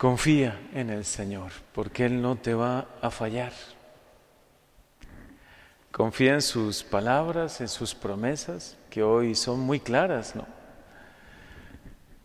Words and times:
Confía 0.00 0.58
en 0.72 0.88
el 0.88 1.04
Señor, 1.04 1.52
porque 1.74 2.06
Él 2.06 2.22
no 2.22 2.36
te 2.36 2.54
va 2.54 2.86
a 3.02 3.10
fallar. 3.10 3.52
Confía 5.92 6.32
en 6.32 6.40
sus 6.40 6.82
palabras, 6.82 7.60
en 7.60 7.68
sus 7.68 7.94
promesas, 7.94 8.78
que 8.88 9.02
hoy 9.02 9.34
son 9.34 9.60
muy 9.60 9.78
claras, 9.78 10.34
¿no? 10.34 10.46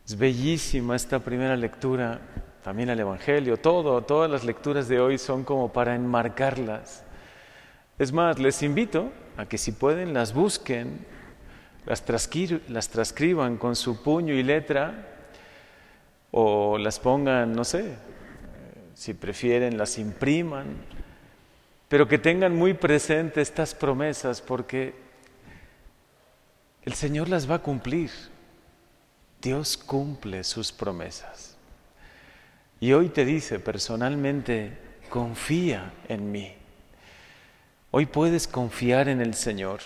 Es 0.06 0.18
bellísima 0.18 0.96
esta 0.96 1.20
primera 1.20 1.58
lectura, 1.58 2.22
también 2.64 2.92
el 2.92 3.02
Evangelio, 3.02 3.58
todo, 3.58 4.02
todas 4.04 4.32
las 4.32 4.46
lecturas 4.46 4.88
de 4.88 5.02
hoy 5.02 5.18
son 5.18 5.44
como 5.44 5.74
para 5.74 5.96
enmarcarlas. 5.96 7.04
Es 8.00 8.14
más, 8.14 8.40
les 8.40 8.64
invito 8.64 9.12
a 9.36 9.48
que 9.48 9.58
si 9.58 9.74
pueden 9.74 10.14
las 10.14 10.34
busquen, 10.34 11.06
las, 11.86 12.02
las 12.70 12.88
transcriban 12.88 13.58
con 13.58 13.76
su 13.76 14.02
puño 14.02 14.34
y 14.34 14.44
letra 14.44 15.12
o 16.38 16.78
las 16.78 17.00
pongan, 17.00 17.54
no 17.54 17.64
sé, 17.64 17.96
si 18.94 19.14
prefieren, 19.14 19.78
las 19.78 19.98
impriman, 19.98 20.66
pero 21.88 22.10
que 22.10 22.18
tengan 22.18 22.54
muy 22.54 22.74
presente 22.74 23.40
estas 23.40 23.74
promesas 23.74 24.42
porque 24.42 24.94
el 26.84 26.94
Señor 26.94 27.30
las 27.30 27.50
va 27.50 27.56
a 27.56 27.62
cumplir. 27.62 28.12
Dios 29.42 29.78
cumple 29.78 30.44
sus 30.44 30.74
promesas. 30.74 31.56
Y 32.82 32.92
hoy 32.92 33.08
te 33.08 33.24
dice 33.24 33.60
personalmente, 33.60 34.78
confía 35.10 35.94
en 36.10 36.34
mí. 36.34 36.54
Hoy 37.92 38.08
puedes 38.08 38.46
confiar 38.46 39.08
en 39.08 39.22
el 39.22 39.36
Señor. 39.36 39.80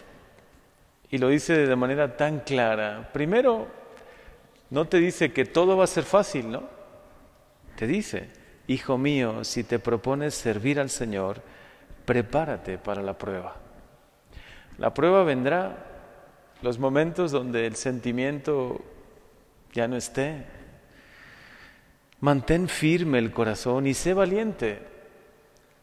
Y 1.12 1.20
lo 1.20 1.28
dice 1.28 1.68
de 1.68 1.76
manera 1.76 2.18
tan 2.18 2.40
clara. 2.40 3.12
Primero, 3.14 3.79
no 4.70 4.88
te 4.88 4.98
dice 4.98 5.32
que 5.32 5.46
todo 5.46 5.78
va 5.78 5.84
a 5.84 5.88
ser 5.88 6.04
fácil, 6.04 6.52
¿no? 6.52 6.64
Te 7.76 7.88
dice, 7.88 8.30
hijo 8.68 8.98
mío, 8.98 9.44
si 9.44 9.64
te 9.64 9.80
propones 9.80 10.36
servir 10.36 10.80
al 10.80 10.90
Señor, 10.90 11.42
prepárate 12.06 12.78
para 12.78 13.02
la 13.02 13.18
prueba. 13.18 13.56
La 14.78 14.94
prueba 14.94 15.24
vendrá 15.24 15.86
los 16.62 16.78
momentos 16.78 17.32
donde 17.32 17.66
el 17.66 17.76
sentimiento 17.76 18.82
ya 19.74 19.88
no 19.88 19.96
esté. 19.96 20.46
Mantén 22.20 22.68
firme 22.68 23.18
el 23.18 23.32
corazón 23.32 23.88
y 23.88 23.94
sé 23.94 24.14
valiente. 24.14 24.80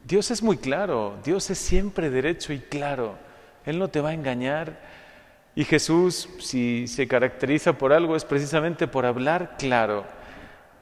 Dios 0.04 0.30
es 0.30 0.42
muy 0.42 0.58
claro, 0.58 1.16
Dios 1.24 1.50
es 1.50 1.58
siempre 1.58 2.10
derecho 2.10 2.52
y 2.52 2.60
claro. 2.60 3.16
Él 3.64 3.78
no 3.78 3.88
te 3.88 4.00
va 4.00 4.10
a 4.10 4.14
engañar, 4.14 4.78
y 5.58 5.64
Jesús, 5.64 6.28
si 6.38 6.86
se 6.86 7.08
caracteriza 7.08 7.78
por 7.78 7.94
algo, 7.94 8.14
es 8.14 8.26
precisamente 8.26 8.86
por 8.86 9.06
hablar 9.06 9.56
claro. 9.58 10.04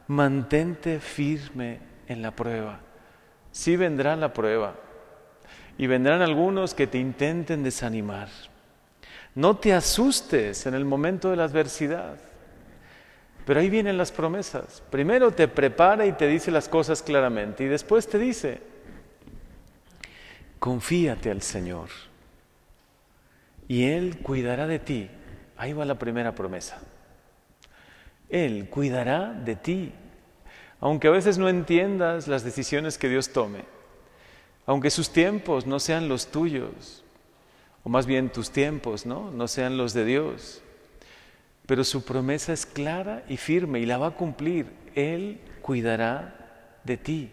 Mantente 0.08 0.98
firme 0.98 1.78
en 2.08 2.22
la 2.22 2.32
prueba. 2.32 2.80
Sí 3.52 3.76
vendrá 3.76 4.16
la 4.16 4.32
prueba. 4.32 4.74
Y 5.78 5.86
vendrán 5.86 6.22
algunos 6.22 6.74
que 6.74 6.88
te 6.88 6.98
intenten 6.98 7.62
desanimar. 7.62 8.28
No 9.36 9.56
te 9.58 9.72
asustes 9.72 10.66
en 10.66 10.74
el 10.74 10.84
momento 10.84 11.30
de 11.30 11.36
la 11.36 11.44
adversidad. 11.44 12.16
Pero 13.46 13.60
ahí 13.60 13.70
vienen 13.70 13.96
las 13.96 14.10
promesas. 14.10 14.82
Primero 14.90 15.30
te 15.30 15.46
prepara 15.46 16.04
y 16.04 16.14
te 16.14 16.26
dice 16.26 16.50
las 16.50 16.68
cosas 16.68 17.00
claramente. 17.00 17.62
Y 17.62 17.68
después 17.68 18.08
te 18.08 18.18
dice, 18.18 18.60
confíate 20.58 21.30
al 21.30 21.42
Señor 21.42 21.90
y 23.68 23.84
Él 23.84 24.18
cuidará 24.18 24.66
de 24.66 24.78
ti. 24.78 25.10
Ahí 25.56 25.72
va 25.72 25.84
la 25.84 25.98
primera 25.98 26.34
promesa. 26.34 26.78
Él 28.28 28.68
cuidará 28.68 29.32
de 29.32 29.56
ti. 29.56 29.92
Aunque 30.80 31.08
a 31.08 31.12
veces 31.12 31.38
no 31.38 31.48
entiendas 31.48 32.28
las 32.28 32.44
decisiones 32.44 32.98
que 32.98 33.08
Dios 33.08 33.32
tome, 33.32 33.64
aunque 34.66 34.90
sus 34.90 35.10
tiempos 35.10 35.66
no 35.66 35.78
sean 35.78 36.08
los 36.08 36.26
tuyos, 36.26 37.04
o 37.84 37.88
más 37.88 38.06
bien 38.06 38.30
tus 38.30 38.50
tiempos, 38.50 39.06
¿no? 39.06 39.30
No 39.30 39.46
sean 39.46 39.76
los 39.76 39.92
de 39.92 40.04
Dios. 40.04 40.62
Pero 41.66 41.84
su 41.84 42.04
promesa 42.04 42.52
es 42.52 42.66
clara 42.66 43.22
y 43.28 43.36
firme 43.36 43.80
y 43.80 43.86
la 43.86 43.98
va 43.98 44.08
a 44.08 44.16
cumplir. 44.16 44.66
Él 44.94 45.40
cuidará 45.62 46.80
de 46.84 46.96
ti. 46.96 47.30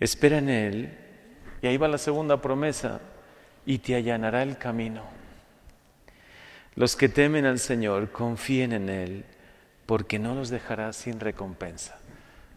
Espera 0.00 0.38
en 0.38 0.48
Él. 0.48 0.98
Y 1.60 1.66
ahí 1.66 1.76
va 1.76 1.88
la 1.88 1.98
segunda 1.98 2.40
promesa 2.40 3.00
y 3.66 3.78
te 3.78 3.94
allanará 3.94 4.42
el 4.42 4.58
camino. 4.58 5.02
Los 6.74 6.96
que 6.96 7.08
temen 7.08 7.44
al 7.44 7.58
Señor 7.58 8.10
confíen 8.10 8.72
en 8.72 8.88
Él, 8.88 9.24
porque 9.86 10.18
no 10.18 10.34
los 10.34 10.48
dejará 10.48 10.92
sin 10.92 11.20
recompensa. 11.20 11.98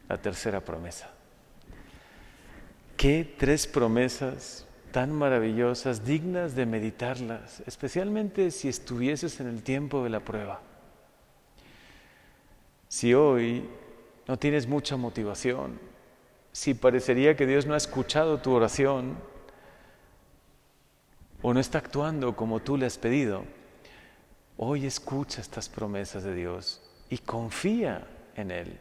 La 0.07 0.17
tercera 0.17 0.61
promesa. 0.61 1.09
Qué 2.95 3.35
tres 3.37 3.67
promesas 3.67 4.65
tan 4.91 5.11
maravillosas, 5.11 6.05
dignas 6.05 6.55
de 6.55 6.65
meditarlas, 6.65 7.61
especialmente 7.65 8.51
si 8.51 8.69
estuvieses 8.69 9.41
en 9.41 9.47
el 9.47 9.61
tiempo 9.61 10.03
de 10.03 10.09
la 10.09 10.21
prueba. 10.21 10.61
Si 12.87 13.13
hoy 13.13 13.67
no 14.25 14.37
tienes 14.37 14.67
mucha 14.67 14.95
motivación, 14.95 15.77
si 16.53 16.73
parecería 16.73 17.35
que 17.35 17.45
Dios 17.45 17.65
no 17.65 17.73
ha 17.73 17.77
escuchado 17.77 18.37
tu 18.37 18.53
oración, 18.53 19.17
o 21.47 21.53
no 21.53 21.59
está 21.59 21.77
actuando 21.77 22.35
como 22.35 22.59
tú 22.59 22.75
le 22.75 22.87
has 22.87 22.97
pedido, 22.97 23.43
hoy 24.57 24.87
escucha 24.87 25.41
estas 25.41 25.69
promesas 25.69 26.23
de 26.23 26.33
Dios 26.33 26.81
y 27.07 27.19
confía 27.19 28.01
en 28.35 28.49
Él. 28.49 28.79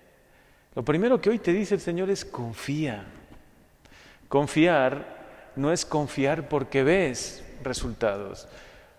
Lo 0.75 0.83
primero 0.83 1.21
que 1.21 1.29
hoy 1.29 1.39
te 1.39 1.53
dice 1.53 1.75
el 1.75 1.83
Señor 1.83 2.09
es 2.09 2.25
confía. 2.25 3.05
Confiar 4.29 5.53
no 5.57 5.73
es 5.73 5.85
confiar 5.85 6.49
porque 6.49 6.83
ves 6.83 7.45
resultados, 7.63 8.49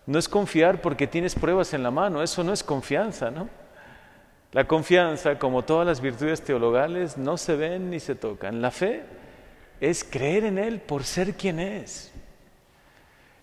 no 0.06 0.20
es 0.20 0.30
confiar 0.30 0.80
porque 0.80 1.08
tienes 1.08 1.34
pruebas 1.34 1.74
en 1.74 1.82
la 1.82 1.90
mano, 1.90 2.22
eso 2.22 2.44
no 2.44 2.54
es 2.54 2.62
confianza, 2.62 3.32
¿no? 3.32 3.50
La 4.52 4.68
confianza, 4.68 5.40
como 5.40 5.66
todas 5.66 5.88
las 5.88 6.02
virtudes 6.02 6.44
teologales, 6.44 7.18
no 7.18 7.36
se 7.36 7.56
ven 7.56 7.90
ni 7.90 8.00
se 8.00 8.14
tocan. 8.14 8.62
La 8.62 8.70
fe 8.70 9.02
es 9.82 10.04
creer 10.04 10.44
en 10.44 10.60
Él 10.60 10.82
por 10.82 11.04
ser 11.04 11.34
quien 11.34 11.60
es 11.60 12.12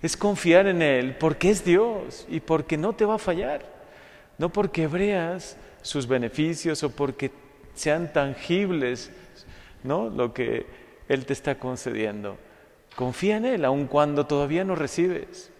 es 0.02 0.16
confiar 0.16 0.66
en 0.66 0.82
Él 0.82 1.16
porque 1.18 1.50
es 1.50 1.64
Dios 1.64 2.26
y 2.28 2.40
porque 2.40 2.76
no 2.76 2.92
te 2.92 3.04
va 3.04 3.14
a 3.14 3.18
fallar, 3.18 3.64
no 4.36 4.52
porque 4.52 4.88
veas 4.88 5.56
sus 5.80 6.08
beneficios 6.08 6.82
o 6.82 6.90
porque 6.90 7.30
sean 7.74 8.12
tangibles, 8.12 9.12
¿no? 9.84 10.10
Lo 10.10 10.34
que 10.34 10.66
Él 11.08 11.24
te 11.24 11.32
está 11.32 11.54
concediendo. 11.54 12.36
Confía 12.96 13.36
en 13.36 13.44
Él, 13.46 13.64
aun 13.64 13.86
cuando 13.86 14.26
todavía 14.26 14.64
no 14.64 14.74
recibes. 14.74 15.50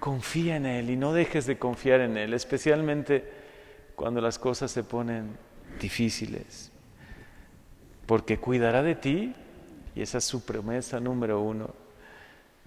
Confía 0.00 0.56
en 0.56 0.66
Él 0.66 0.90
y 0.90 0.96
no 0.96 1.12
dejes 1.12 1.46
de 1.46 1.58
confiar 1.58 2.00
en 2.00 2.16
Él, 2.16 2.34
especialmente 2.34 3.24
cuando 3.94 4.20
las 4.20 4.38
cosas 4.40 4.72
se 4.72 4.82
ponen 4.82 5.36
difíciles. 5.80 6.72
Porque 8.06 8.38
cuidará 8.38 8.82
de 8.82 8.96
ti, 8.96 9.34
y 9.94 10.02
esa 10.02 10.18
es 10.18 10.24
su 10.24 10.44
promesa 10.44 10.98
número 10.98 11.40
uno 11.40 11.82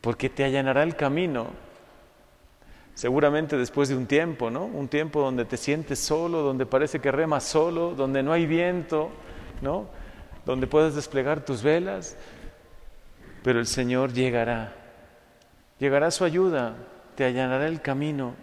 porque 0.06 0.30
te 0.30 0.44
allanará 0.44 0.84
el 0.84 0.96
camino. 0.96 1.48
Seguramente 2.94 3.58
después 3.58 3.90
de 3.90 3.96
un 3.96 4.06
tiempo, 4.06 4.52
¿no? 4.52 4.66
Un 4.66 4.88
tiempo 4.88 5.20
donde 5.20 5.46
te 5.46 5.58
sientes 5.58 5.98
solo, 5.98 6.44
donde 6.44 6.68
parece 6.68 7.00
que 7.00 7.12
remas 7.12 7.44
solo, 7.44 7.96
donde 7.96 8.22
no 8.22 8.32
hay 8.32 8.46
viento, 8.46 9.10
¿no? 9.64 9.88
Donde 10.46 10.68
puedes 10.68 10.94
desplegar 10.94 11.44
tus 11.44 11.64
velas, 11.64 12.18
pero 13.42 13.60
el 13.60 13.66
Señor 13.66 14.14
llegará. 14.14 14.76
Llegará 15.80 16.12
su 16.12 16.24
ayuda, 16.24 16.76
te 17.16 17.24
allanará 17.24 17.66
el 17.66 17.82
camino 17.82 18.36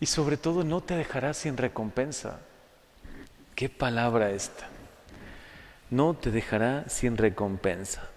y 0.00 0.06
sobre 0.06 0.36
todo 0.36 0.64
no 0.64 0.80
te 0.80 0.96
dejará 0.96 1.32
sin 1.32 1.56
recompensa. 1.56 2.40
Qué 3.54 3.68
palabra 3.68 4.32
esta. 4.32 4.66
No 5.90 6.14
te 6.14 6.32
dejará 6.32 6.88
sin 6.88 7.16
recompensa. 7.16 8.08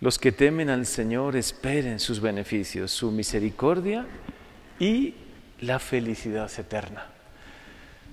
Los 0.00 0.18
que 0.18 0.30
temen 0.30 0.68
al 0.68 0.84
Señor 0.84 1.36
esperen 1.36 1.98
sus 2.00 2.20
beneficios, 2.20 2.90
su 2.90 3.10
misericordia 3.10 4.06
y 4.78 5.14
la 5.60 5.78
felicidad 5.78 6.50
eterna. 6.58 7.06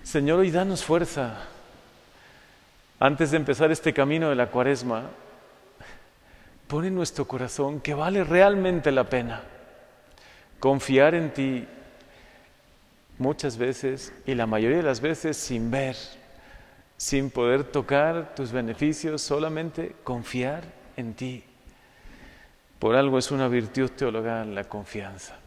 Señor, 0.02 0.40
hoy 0.40 0.52
danos 0.52 0.84
fuerza. 0.84 1.46
Antes 3.00 3.32
de 3.32 3.38
empezar 3.38 3.72
este 3.72 3.94
camino 3.94 4.30
de 4.30 4.36
la 4.36 4.48
cuaresma, 4.48 5.10
pon 6.68 6.86
en 6.86 6.96
nuestro 6.96 7.28
corazón 7.28 7.82
que 7.82 7.94
vale 7.94 8.24
realmente 8.24 8.92
la 8.92 9.10
pena 9.10 9.44
confiar 10.60 11.14
en 11.14 11.34
ti 11.34 11.68
muchas 13.18 13.58
veces 13.58 14.14
y 14.26 14.34
la 14.34 14.46
mayoría 14.46 14.78
de 14.78 14.84
las 14.84 15.02
veces 15.02 15.36
sin 15.36 15.70
ver, 15.70 15.98
sin 16.96 17.30
poder 17.30 17.66
tocar 17.66 18.34
tus 18.36 18.54
beneficios, 18.54 19.22
solamente 19.22 19.98
confiar 20.06 20.64
en 20.96 21.14
ti. 21.14 21.44
Por 22.84 22.98
algo 22.98 23.18
es 23.18 23.32
una 23.32 23.48
virtud 23.48 23.92
teologal 23.92 24.54
la 24.54 24.66
confianza. 24.66 25.38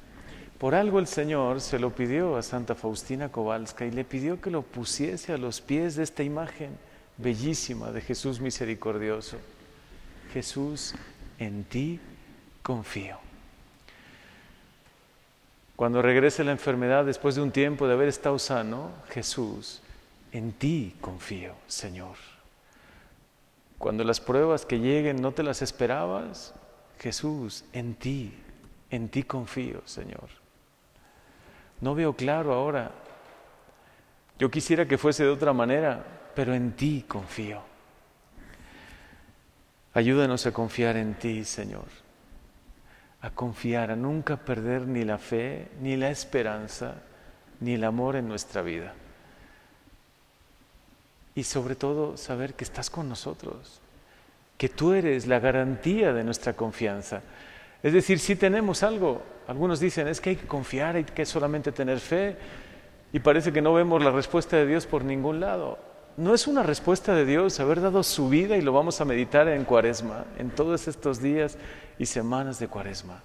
Por 0.57 0.75
algo 0.75 0.99
el 0.99 1.07
Señor 1.07 1.61
se 1.61 1.79
lo 1.79 1.91
pidió 1.91 2.39
a 2.39 2.43
Santa 2.43 2.75
Faustina 2.75 3.29
Kowalska 3.29 3.85
y 3.85 3.91
le 3.91 4.05
pidió 4.05 4.41
que 4.41 4.51
lo 4.51 4.63
pusiese 4.63 5.35
a 5.35 5.37
los 5.37 5.61
pies 5.61 5.97
de 5.97 6.03
esta 6.03 6.23
imagen 6.23 6.79
bellísima 7.19 7.91
de 7.91 8.01
Jesús 8.01 8.41
misericordioso. 8.41 9.37
Jesús, 10.33 10.95
en 11.39 11.65
ti 11.65 12.01
confío. 12.63 13.19
Cuando 15.77 16.01
regrese 16.01 16.43
la 16.43 16.53
enfermedad 16.53 17.05
después 17.05 17.35
de 17.35 17.43
un 17.43 17.51
tiempo 17.51 17.87
de 17.87 17.93
haber 17.93 18.09
estado 18.09 18.39
sano, 18.39 18.93
Jesús, 19.11 19.83
en 20.33 20.53
ti 20.53 20.97
confío, 21.03 21.53
Señor. 21.67 22.17
Cuando 23.77 24.05
las 24.05 24.23
pruebas 24.23 24.65
que 24.65 24.79
lleguen 24.79 25.21
no 25.21 25.33
te 25.33 25.43
las 25.43 25.61
esperabas, 25.61 26.55
Jesús, 26.99 27.65
en 27.73 27.95
ti, 27.95 28.33
en 28.91 29.09
ti 29.09 29.23
confío, 29.23 29.83
Señor. 29.87 30.29
No 31.81 31.95
veo 31.95 32.15
claro 32.15 32.53
ahora. 32.53 32.91
Yo 34.39 34.51
quisiera 34.51 34.87
que 34.87 34.99
fuese 34.99 35.25
de 35.25 35.31
otra 35.31 35.53
manera, 35.53 36.05
pero 36.35 36.55
en 36.55 36.73
ti 36.73 37.05
confío. 37.07 37.61
Ayúdanos 39.95 40.47
a 40.47 40.53
confiar 40.53 40.97
en 40.97 41.15
ti, 41.15 41.45
Señor. 41.45 41.87
A 43.23 43.31
confiar, 43.31 43.91
a 43.91 43.97
nunca 43.97 44.37
perder 44.37 44.87
ni 44.87 45.05
la 45.05 45.19
fe, 45.19 45.69
ni 45.81 45.97
la 45.97 46.11
esperanza, 46.11 46.97
ni 47.61 47.75
el 47.75 47.85
amor 47.85 48.17
en 48.17 48.29
nuestra 48.29 48.63
vida. 48.63 48.95
Y 51.35 51.45
sobre 51.45 51.77
todo 51.77 52.17
saber 52.17 52.55
que 52.55 52.65
estás 52.65 52.91
con 52.91 53.09
nosotros, 53.09 53.81
que 54.57 54.69
tú 54.69 54.93
eres 54.93 55.27
la 55.27 55.39
garantía 55.39 56.13
de 56.13 56.25
nuestra 56.25 56.55
confianza. 56.55 57.23
Es 57.83 57.93
decir, 57.93 58.19
si 58.19 58.37
tenemos 58.37 58.83
algo, 58.83 59.23
algunos 59.47 59.81
dicen 59.81 60.09
es 60.09 60.21
que 60.21 60.31
hay 60.31 60.37
que 60.37 60.47
confiar, 60.47 60.97
hay 60.97 61.05
que 61.05 61.27
solamente 61.27 61.73
tener 61.73 62.01
fe 62.01 62.37
y 63.13 63.21
parece 63.21 63.53
que 63.53 63.63
no 63.63 63.75
vemos 63.75 64.03
la 64.03 64.11
respuesta 64.11 64.57
de 64.57 64.67
Dios 64.67 64.87
por 64.87 65.05
ningún 65.05 65.41
lado. 65.41 65.79
No 66.17 66.35
es 66.35 66.47
una 66.47 66.63
respuesta 66.63 67.15
de 67.15 67.27
Dios 67.27 67.61
haber 67.61 67.83
dado 67.83 68.03
su 68.03 68.31
vida 68.31 68.57
y 68.57 68.63
lo 68.63 68.73
vamos 68.73 69.01
a 69.01 69.05
meditar 69.05 69.49
en 69.49 69.65
cuaresma, 69.65 70.25
en 70.39 70.51
todos 70.51 70.89
estos 70.89 71.21
días 71.21 71.59
y 71.99 72.07
semanas 72.07 72.59
de 72.59 72.69
cuaresma. 72.69 73.23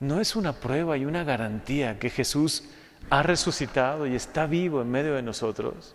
No 0.00 0.20
es 0.20 0.34
una 0.34 0.54
prueba 0.54 0.96
y 0.96 1.04
una 1.04 1.24
garantía 1.24 1.98
que 1.98 2.08
Jesús 2.08 2.64
ha 3.10 3.22
resucitado 3.22 4.06
y 4.06 4.14
está 4.14 4.46
vivo 4.46 4.80
en 4.80 4.90
medio 4.90 5.14
de 5.14 5.22
nosotros. 5.22 5.94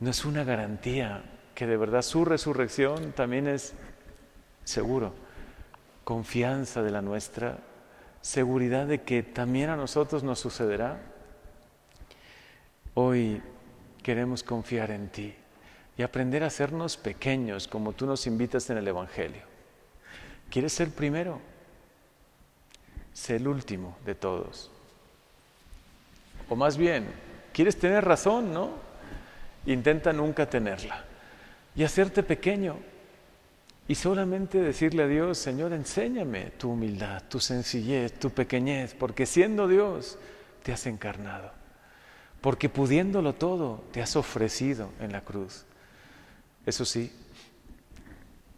No 0.00 0.10
es 0.10 0.24
una 0.24 0.42
garantía 0.42 1.22
que 1.58 1.66
de 1.66 1.76
verdad 1.76 2.02
su 2.02 2.24
resurrección 2.24 3.10
también 3.10 3.48
es 3.48 3.72
seguro, 4.62 5.12
confianza 6.04 6.84
de 6.84 6.92
la 6.92 7.02
nuestra, 7.02 7.58
seguridad 8.20 8.86
de 8.86 9.02
que 9.02 9.24
también 9.24 9.68
a 9.68 9.74
nosotros 9.74 10.22
nos 10.22 10.38
sucederá. 10.38 11.00
Hoy 12.94 13.42
queremos 14.04 14.44
confiar 14.44 14.92
en 14.92 15.08
ti 15.08 15.34
y 15.96 16.02
aprender 16.02 16.44
a 16.44 16.46
hacernos 16.46 16.96
pequeños 16.96 17.66
como 17.66 17.92
tú 17.92 18.06
nos 18.06 18.28
invitas 18.28 18.70
en 18.70 18.78
el 18.78 18.86
Evangelio. 18.86 19.42
¿Quieres 20.50 20.72
ser 20.72 20.90
primero? 20.90 21.40
Sé 23.12 23.34
el 23.34 23.48
último 23.48 23.98
de 24.06 24.14
todos. 24.14 24.70
O 26.48 26.54
más 26.54 26.76
bien, 26.76 27.08
¿quieres 27.52 27.76
tener 27.76 28.04
razón, 28.04 28.54
no? 28.54 28.70
Intenta 29.66 30.12
nunca 30.12 30.48
tenerla 30.48 31.07
y 31.78 31.84
hacerte 31.84 32.24
pequeño 32.24 32.76
y 33.86 33.94
solamente 33.94 34.58
decirle 34.58 35.04
a 35.04 35.06
Dios, 35.06 35.38
Señor, 35.38 35.72
enséñame 35.72 36.50
tu 36.58 36.72
humildad, 36.72 37.22
tu 37.28 37.38
sencillez, 37.38 38.18
tu 38.18 38.30
pequeñez, 38.30 38.94
porque 38.94 39.26
siendo 39.26 39.68
Dios 39.68 40.18
te 40.64 40.72
has 40.72 40.86
encarnado, 40.86 41.52
porque 42.40 42.68
pudiéndolo 42.68 43.36
todo 43.36 43.84
te 43.92 44.02
has 44.02 44.16
ofrecido 44.16 44.90
en 44.98 45.12
la 45.12 45.20
cruz. 45.20 45.66
Eso 46.66 46.84
sí, 46.84 47.12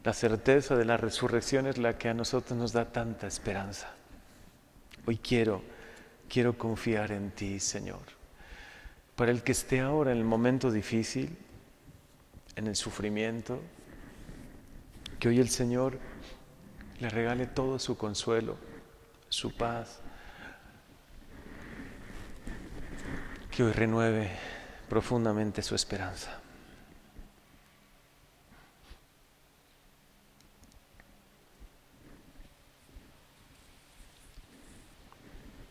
la 0.03 0.15
certeza 0.15 0.75
de 0.75 0.87
la 0.87 0.97
resurrección 0.97 1.67
es 1.67 1.77
la 1.77 1.99
que 1.99 2.09
a 2.09 2.15
nosotros 2.15 2.59
nos 2.59 2.73
da 2.73 2.87
tanta 2.87 3.27
esperanza. 3.27 3.93
Hoy 5.05 5.19
quiero, 5.19 5.61
quiero 6.27 6.57
confiar 6.57 7.13
en 7.13 7.33
ti, 7.33 7.61
Señor. 7.61 8.01
Para 9.15 9.31
el 9.31 9.43
que 9.43 9.53
esté 9.53 9.81
ahora 9.81 10.13
en 10.13 10.17
el 10.17 10.25
momento 10.25 10.71
difícil, 10.71 11.37
en 12.61 12.67
el 12.67 12.77
sufrimiento, 12.77 13.59
que 15.19 15.29
hoy 15.29 15.41
el 15.41 15.49
Señor 15.49 15.99
le 17.01 17.09
regale 17.09 17.47
todo 17.47 17.79
su 17.79 17.97
consuelo, 17.97 18.57
su 19.31 19.57
paz, 19.57 20.01
que 23.51 23.65
hoy 23.65 23.73
renueve 23.73 24.31
profundamente 24.91 25.63
su 25.63 25.75
esperanza. 25.75 26.40